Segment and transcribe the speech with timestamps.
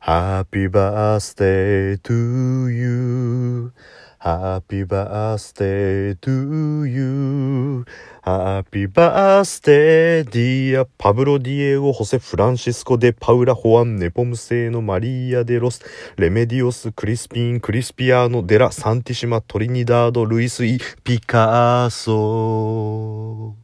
[0.00, 3.70] Happy birthday to you.
[4.18, 7.84] Happy birthday to you.
[8.22, 15.82] Happy birthday dear パブロ・ディエゴ・ホセ・フランシスコ・デ・パウラ・ホアン・ネポムセーノ・マリア・デ・ロス
[16.16, 23.54] レメディオス・クリスピン・クリスピアーノ・デラ・サンティシマ・トリニダード・ルイス・イ・ピカーソ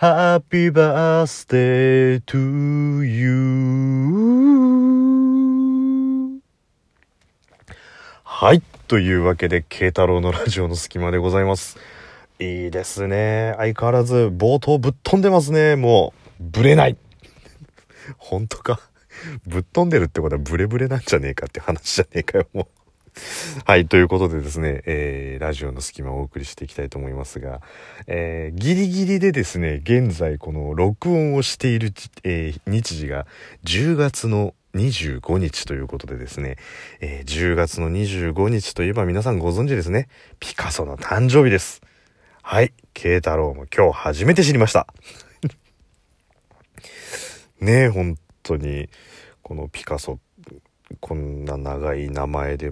[0.00, 4.46] Happy birthday to you.
[8.38, 8.60] はい。
[8.86, 11.78] というわけで、慶太郎のラジオの隙間でございます。
[12.38, 13.54] いいですね。
[13.56, 15.74] 相変わらず冒頭ぶっ飛んでますね。
[15.74, 16.98] もう、ブレない。
[18.18, 18.78] 本当か？
[19.46, 22.66] ぶっ飛んでるってことはブレブレなんじゃねえかって話じゃねえかよ、もう。
[23.64, 27.62] はい、ということでですね、えー、ラジオの隙間をお送りしていきたいと思いますが、
[28.06, 31.94] えー、ギリギリでですね、現在この録音をしている、
[32.24, 33.26] えー日時が
[33.64, 36.56] 10月の25日ということでですね、
[37.00, 41.82] えー10月の25日といえば皆さんご存知ですね、ピカソの誕生日です。
[42.42, 44.86] はい、慶太郎も今日初めて知りました。
[47.60, 48.88] ねえ、本当に、
[49.42, 50.20] このピカソ、
[51.00, 52.70] こんな長い名前で、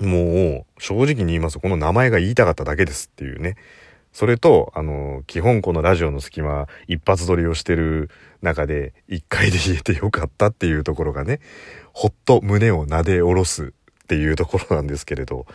[0.00, 3.56] もう、正直に言いますと、この名前が言いたかっただけですっていうね。
[4.12, 8.10] それと、あの、基本このラジオの隙間、一発撮りをしてる
[8.42, 11.40] 中で、一回で言えてよかったっていうところがね、
[11.92, 15.46] ほっと胸を撫で下ろすっていうところなんですけれど、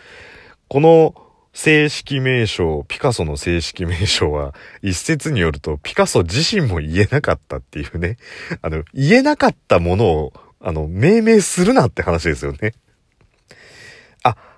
[0.67, 1.15] この
[1.55, 8.17] 正式名称、ピカソの正式名称は、一説によると、ピカソ自身も言えなかったっていうね、
[8.61, 12.73] あの、言えなかったものを、あの、命名するなって話ですよね。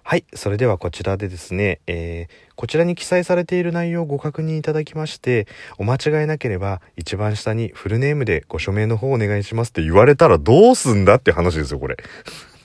[0.10, 0.24] はい。
[0.34, 11.98] それではこちらでですね、えーこちらに記載されている内容をご確認いただきまして、お間違いなければ一番下にフルネームでご署名の方をお願いしますって言われたらどうすんだって話ですよ、これ。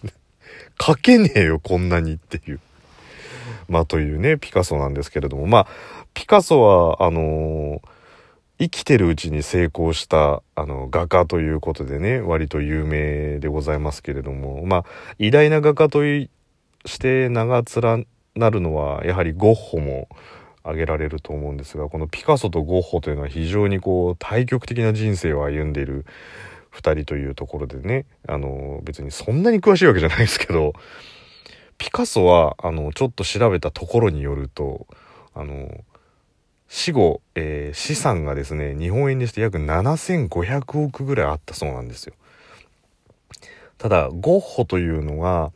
[0.81, 2.61] 書けねえよ、こんなにっていう。
[3.69, 5.67] まあというね、ピカソなんですけれども、まあ、
[6.14, 7.89] ピカソは、あのー
[8.59, 14.85] 生きてるうちに成功したあの画家ということでね割と有名でございますけれどもまあ
[15.19, 16.30] 偉大な画家とい
[16.85, 20.09] して名が連なるのはやはりゴッホも
[20.63, 26.05] 挙げられると思うんですがこのピカソとゴッホというのは非常にこう対極的な人生を歩んでいる
[26.73, 30.73] 2人というところでねあの別にそんなに詳しいわけじゃないですけど
[31.79, 34.87] ピカソはあのちょっと調べたところによると
[35.35, 35.85] あの
[36.69, 42.15] 死後、えー資産がですね日本円にして約7500億ぐらいあったそうなんですよ。
[43.77, 45.53] ただゴッホというのは、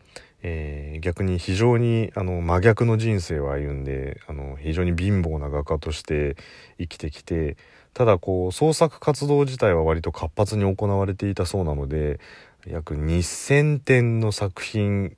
[0.48, 6.36] えー逆に非常にあの真逆の人生を歩んであの非常に貧乏な画家として
[6.78, 7.56] 生きてきて
[7.94, 12.18] ただこう創作活動自体は割と活発に行われていたそうなので
[12.66, 15.16] 約2,000点の作品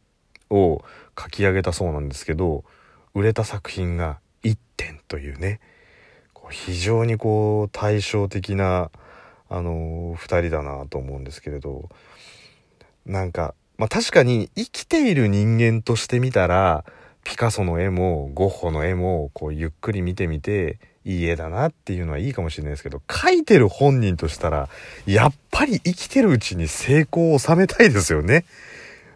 [0.50, 0.82] を
[1.18, 2.64] 書き上げたそうなんですけど
[3.14, 5.60] 売れた作品が1点というね
[6.32, 8.90] こう非常にこう対照的な
[9.50, 11.88] あの2人だなと思うんですけれど
[13.06, 16.84] なんかまあ確かに生きている人間として見たら
[17.24, 24.68] ピカソの絵もゴッホの絵もこうゆっくり見てみていい絵だなっていうのはいいかもしれないですけど描いてる本人としたら
[25.06, 28.44] やっぱり生きてるうちに成功を収めたいですよね。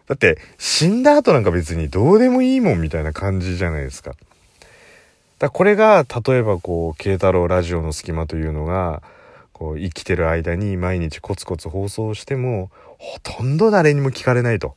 [0.07, 4.15] だって死んだ後なんか別にどうでもいいもんみたいな感じじゃないですか。
[5.39, 9.03] だこれが例えばこう慶太郎ラジオの隙間というのが
[9.53, 12.71] こう生きてる間に毎日コツコツ放送しても
[13.03, 14.77] ほとんど誰にも聞かれないと。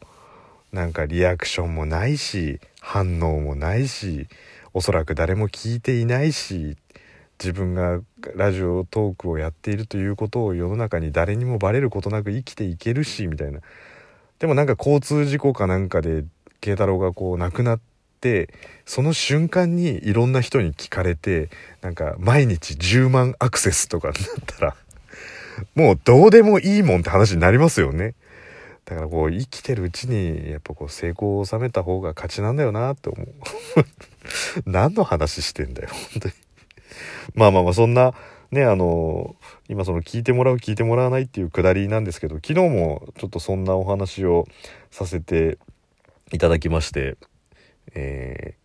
[0.72, 4.28] なんかリアクションもないし反応もないし
[4.74, 6.76] おそらく誰も聞いていないし
[7.40, 8.02] 自分が
[8.36, 13.62] ラジオトークをやっているということを世の中に誰にもバレることなく生きていけるしみたいな
[14.40, 16.26] でもなんか交通事故かなんかで
[16.60, 17.80] 慶太郎がこう亡くなっ
[18.20, 18.50] て
[18.86, 21.50] その瞬間にいろんな人に聞かれて
[21.82, 24.76] なんか毎日10万アクセスとかになったら
[25.76, 28.16] もうどうでもいいもんって話になりますよね。
[28.86, 33.28] だからこう生きてるうちにやっぱこう成功を収めた方が勝ちなんだよなって思う。
[34.70, 36.34] 何の話してんだよ、本当に。
[37.34, 38.14] まあまあまあそんな
[38.52, 39.36] ねあの
[39.68, 44.48] 今その聞いてもらう聞いてもらわないっていうくだりなんですけど昨日もちょっとそんなお話を
[44.92, 45.58] させて
[46.32, 47.18] いただきまして
[47.94, 48.65] えー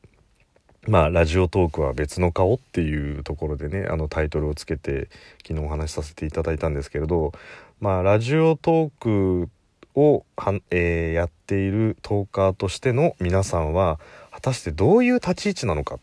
[0.91, 5.09] まあラジオトークは別の顔っていうところでねあのタイトルをつけて
[5.47, 7.33] 昨日お話しさせていただいたんですけれど
[7.79, 9.49] まあラジオトーク
[9.95, 14.01] をは、えーやっているトーカーとしての皆さんは
[14.33, 16.01] 果たしてどういう立ち位置なのか、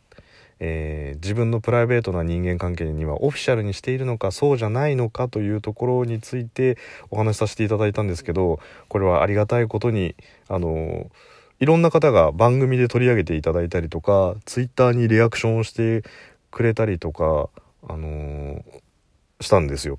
[0.62, 6.78] えー、自分のプライベートな人間関係にはオフィシャルにしているのかそうじゃないのかというところについて
[7.10, 10.16] お話しさせていただいたんですけどこれはありがたいことに
[10.48, 11.10] あの
[11.60, 16.04] いろんな方が番組で取り上げていただいたりとかツイッターにリアクションをして
[16.52, 17.50] くれたりとか、
[17.88, 18.64] あのー、
[19.42, 19.98] したんですよ。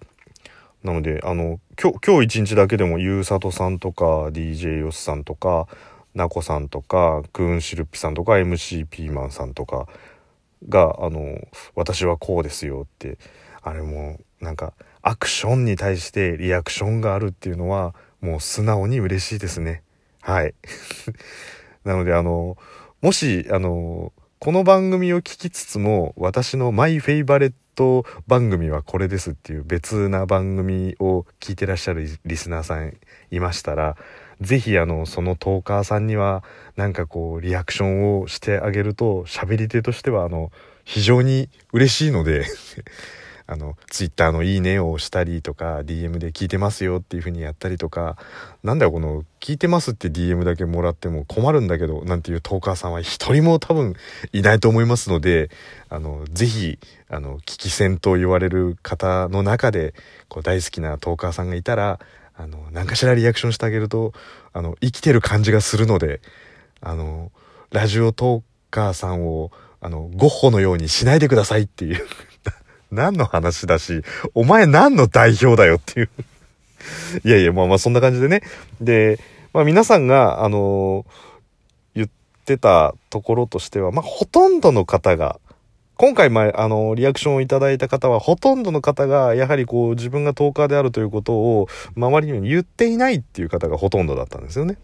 [0.84, 5.66] なのであの今日今日一日だけでもゆうさとさんとか DJ よしさんとか
[6.14, 9.86] なこさんとかクーンシルピさんとか MC ピーマンさんとか
[10.68, 11.38] があの
[11.74, 13.18] 私はこうですよって
[13.62, 14.72] あれもなんか
[15.02, 19.82] アクションに対してリアクションがあるっていうのはもう素直に嬉しいですね
[20.20, 20.54] はい。
[21.84, 22.56] なのであの
[23.00, 32.96] もしあのこの番組を聞きつつも私のマイフェイバレット番組はこれですっていう別な番組を聞いてらっしゃるリスナーさん
[33.30, 33.96] いましたら
[34.40, 36.42] ぜひあのそのトーカーさんには
[36.76, 40.50] なんかこうリアクションをしてあげると喋り手としてはあの
[40.84, 42.46] 非常に嬉しいので
[43.50, 48.18] あのツイッターのいいねを押したりとか DM で聞いてますよっていう風にやったりとか
[48.62, 53.94] なんだよこの聞いてますって DM だけもらっても困るんだけどなんていうトーカーさんは一人も多分
[54.32, 55.50] いないと思いますので
[55.88, 56.78] あのぜひ
[57.08, 59.94] あの聞き戦と言われる方の中で
[60.28, 61.98] こう大好きなトーカーさんがいたら
[62.38, 64.12] あの、何かしらリアクションしてあげると、
[64.52, 66.20] あの、生きてる感じがするので、
[66.80, 67.32] あの、
[67.72, 69.50] ラジオトーカーさんを、
[69.80, 72.06] あの、ゴッホのようにしないでくださいっていう。
[72.90, 74.02] 何の話だし、
[74.34, 76.10] お前何の代表だよっていう
[77.24, 78.42] いやいや、まあまあそんな感じでね。
[78.80, 79.18] で、
[79.52, 81.04] まあ皆さんが、あの
[81.94, 82.08] 言っ
[82.44, 85.40] てたところとしては、まあほとんどの方が、
[85.96, 94.78] 今回、まあ、あの、リアクションをいただいた方は、ほとんどの方が、やはりこう、自分がトーカーであるということを、周りに言っていないっていう方がほとんどだったんですよね。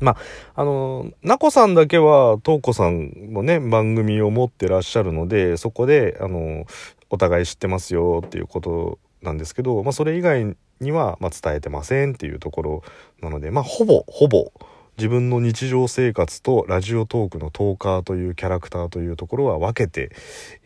[0.00, 6.66] まあ、あの、なこさんだけは、とうこさんもね、番組を持ってらっしゃるので、そこで、あの、
[7.12, 12.82] お互い知ってますよっていうことなんですけど、まあ、それ以外には、まあ、伝えてませんっていうところ
[13.20, 14.50] なので、まあ、ほぼ、ほぼ、
[14.96, 20.10] 自分の日常生活とラジオトークのトーカーというキャラクターというところは分けて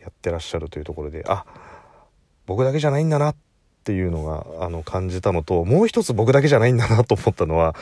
[0.01, 1.45] やってらっしゃるというところであ
[2.45, 3.35] 僕だけじゃないんだなっ
[3.83, 7.73] ていうのがあの感じたのともう一つ僕だけじゃないんだなと思ったのは、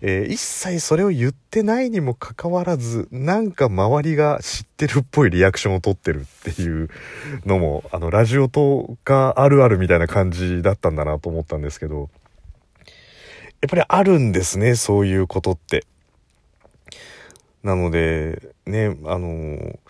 [0.00, 6.88] えー、一切それを言ってないにもかかわらずなんか周りが知ってるっぽいリアクションを取ってるっていう
[7.44, 12.10] のもあのラジオトーカーあるあるみたいな感じだったんだなと思ったんですけど。
[13.60, 15.84] やっぱりあるんですね、そういうことって。
[17.64, 19.80] なので、ね、あの、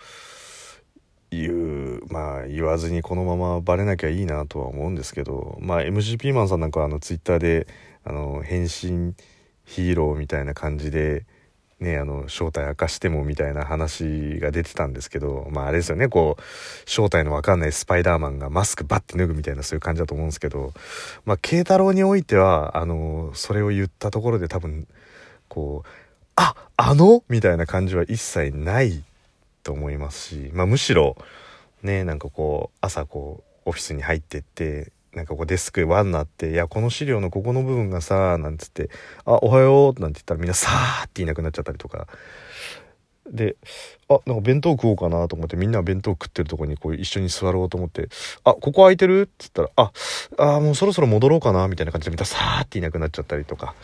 [1.29, 7.67] 言う、まあ言わずにこのままバレなきゃいいなとは思うんですけど、まあ MGP マンさんなんかはあのツイッターで、
[8.03, 9.13] あの、変身
[9.69, 11.25] ヒーローみたいな感じで、
[11.79, 16.41] ね、あの、正体明かしてもみたいな話が出てたんですけど、まああれですよね、こう、
[16.89, 20.73] 正体のわかんないスパイダーマンがマスクバッて脱ぐみたいなそういう感じだと思うんですけど、
[21.23, 24.87] まあ、慶太郎においては、あの、それを言ったところで多分、
[25.47, 25.89] こう、
[26.35, 27.23] あ、あの？
[27.29, 29.03] みたいな感じは一切ない
[29.63, 31.15] と思いますし、まあむしろ、
[31.83, 38.89] ね、なんかこう、朝こう、オフィスに入ってって、なんかこうデスク輪になって、いや、この資料のここの部分がさ、なんつって、
[39.25, 42.07] あ、おはようなんて言ったらみんなさーっていなくなっちゃったりとか。
[43.31, 43.57] で、
[44.07, 48.09] あ、なんか弁当食おうかなと思って、みんな弁当食ってるとこにこう一緒に座ろうと思って、
[48.43, 49.21] あ、ここ空いてる？
[49.21, 49.91] って言ったら、
[50.37, 53.75] あ、あ、もうそろそろ戻ろうかなみたいな感じでみんなさーっていなくなっちゃったりとか。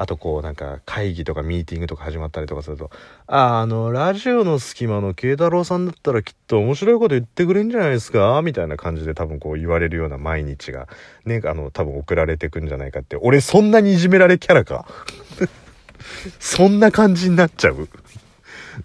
[0.00, 2.90] あとこうなんか会議とかミーティングとか始まったりとかすると、
[3.26, 8.40] あ、あの、ラジオの隙間の慶太郎さんだったらきっと面白いこと言ってくれんじゃないですか？
[8.42, 10.88] みたいな感じで多分こう言われるような毎日が、
[11.26, 13.16] ね、あの、多分送られてくんじゃないかって。
[13.16, 14.86] 俺そんなにいじめられキャラか？
[16.40, 17.86] そんな感じになっちゃう？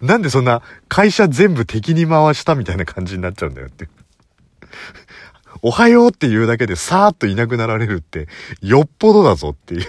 [0.01, 3.87] なんでそんな会社全部敵に回したみたいな感じになっちゃうんだよって。
[5.63, 8.27] おはようって言うだけでさーっといなくなられるって、
[8.61, 9.83] よっぽどだぞっていう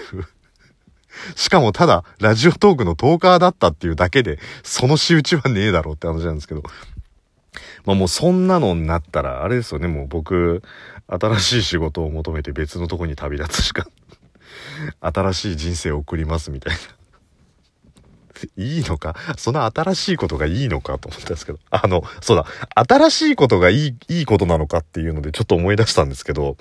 [1.35, 6.63] しかもただ、ラジオトークのトーカーだったっていうだけで、その仕打ちはねえだろうって話なんですけど。
[7.85, 10.61] まあもうそんなのになったら、あれですよね、もう僕、
[11.07, 13.87] 新しい仕事を求めて別のとこに旅立つしか、
[14.99, 16.79] 新しい人生を送りますみたいな。
[18.55, 19.15] いいのか？
[19.35, 21.59] その新しいことがいいのかと思ったんですけど。
[21.71, 22.45] あの、そうだ。
[22.75, 26.55] 新しいことがいい、いいことなのかっていうのでちょっと思い出したんですけど、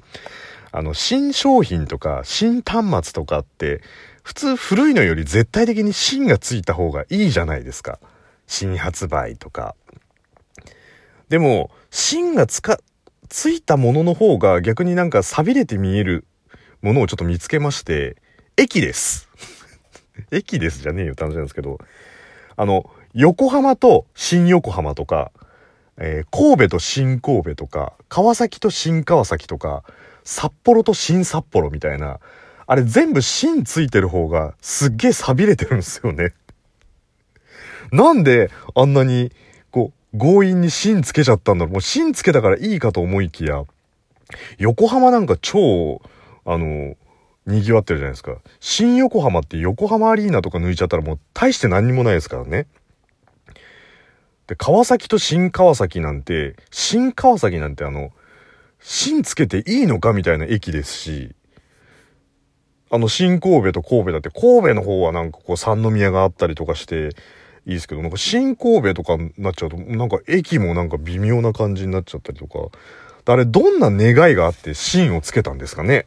[0.73, 3.83] あの、新商品とか新端末とかって、
[4.27, 8.01] 普通古いのより絶対的に芯がついた方がいいじゃないですか。
[8.49, 9.77] 新発売とか。
[11.29, 12.81] でも、芯がつか、
[13.29, 16.27] ついたものの方が逆になんか錆びれて見える
[16.83, 18.17] ものをちょっと見つけまして、
[18.57, 19.29] 駅です。
[20.33, 21.79] 駅ですじゃねえよって話なんですけど、
[22.57, 25.31] あの、横浜と新横浜とか、
[25.99, 29.85] えー、神戸と新神戸とか、川崎と新川崎とか、
[30.25, 32.19] 札幌と新札幌みたいな、
[32.67, 36.35] あれ全部新ついてる方がすっげえ錆びれてるんですよね。
[37.93, 39.33] なんであんなに、
[39.71, 41.73] こう、強引に芯つけちゃったんだろう。
[41.75, 43.65] もう芯つけたからいいかと思いきや、
[44.59, 46.03] 横浜なんか超、
[46.45, 46.97] あの、
[47.47, 48.39] 賑わってるじゃないですか。
[48.59, 52.67] 新横浜って横浜アリーナとか抜いちゃったらもう大して何にもないですからね。
[54.49, 58.11] で、川崎と新川崎なんて、新川崎なんてあの、
[58.81, 61.37] 新つけていいのかみたいな駅ですし、
[62.91, 67.11] あの、新神戸と神戸だって、神戸の方はなんかこう三宮があったりとかして、
[67.67, 72.59] いいですけど、なんか新神戸とかになっちゃうと、なんか駅もなんか微妙な感じになっちゃったりとか、
[73.33, 76.07] あれどんな願いがあって芯をつけたんですかね？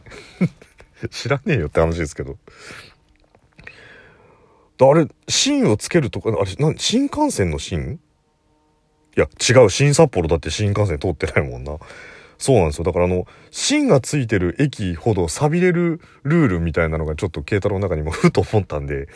[1.12, 2.38] 知らねえよって話ですけど。
[4.82, 8.00] あれ、芯をつけるとか、あれ、な新幹線の芯
[9.18, 11.78] いや、違う、新札幌だって新幹線通ってないもんな。
[12.40, 12.86] そうなんですよ。
[12.86, 19.10] だからあの、芯がついてる駅ほど錆びれるルールみたいなのがちょっと軽太郎の中にも ふと思ったんで、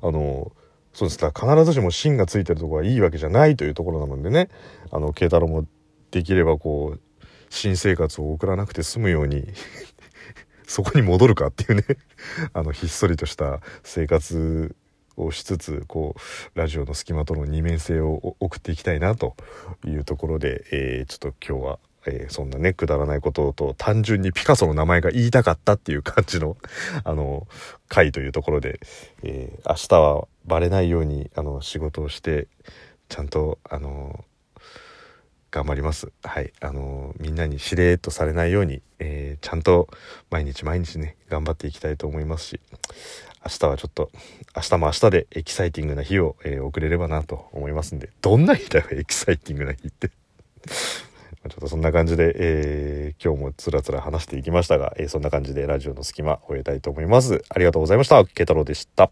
[0.00, 0.50] あの、
[0.94, 1.18] そうです。
[1.18, 4.48] だ必ずしも芯がついてるとこがいいわけじゃないというところなのでね、
[4.90, 5.66] あの、慶太郎も
[6.10, 7.00] できればこう、
[7.50, 9.46] 新生活を送らなくて済むように
[10.66, 11.84] そこに戻るかっていうね
[12.54, 14.74] あの、ひっそりとした生活
[15.18, 19.36] をしつつ、こう、ラジオの隙間との二面性を送っていきたいなと
[19.84, 26.56] いうところで、えー、ちょっと今日はえー、そんなね、くだらないことと、単純にピカソの名前が言いたかったっていう感じの、
[27.04, 27.46] あの、
[27.88, 28.80] 回というところで、
[29.22, 32.48] えー、明日はバレないように、あの、仕事をして、
[33.08, 34.24] ちゃんと、あの、
[35.50, 36.10] 頑張ります。
[36.22, 36.50] はい。
[36.60, 39.88] あの、みんなにしれっとされないように、えー、ちゃんと
[40.30, 42.60] 毎日毎日ね、頑張っていきたいと思いますし、
[43.44, 44.10] 明日はちょっと、
[44.56, 50.10] 明日も明日でエキサイティングな日を、えー、送れればなと思いますんで、どんな日だよ、エキサイティングな日って
[51.48, 57.42] ちょっとそんな感じで、えー、今日もつらつら話していきましたが、えー、そんな感じでラジオの隙間を終えたいと思います。
[57.48, 58.24] ありがとうございました。
[58.24, 59.10] ケ太郎でした。